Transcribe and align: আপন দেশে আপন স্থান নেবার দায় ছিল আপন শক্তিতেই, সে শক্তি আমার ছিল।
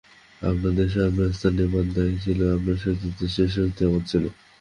আপন 0.41 0.71
দেশে 0.79 0.99
আপন 1.07 1.27
স্থান 1.31 1.53
নেবার 1.57 1.85
দায় 1.95 2.13
ছিল 2.23 2.39
আপন 2.55 2.75
শক্তিতেই, 2.83 3.29
সে 3.35 3.43
শক্তি 3.55 3.81
আমার 3.87 4.03
ছিল। 4.11 4.23